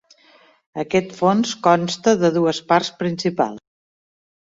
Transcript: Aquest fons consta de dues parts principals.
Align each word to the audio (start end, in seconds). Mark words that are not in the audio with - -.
Aquest 0.83 1.13
fons 1.19 1.53
consta 1.69 2.17
de 2.25 2.35
dues 2.41 2.65
parts 2.75 2.93
principals. 3.07 3.67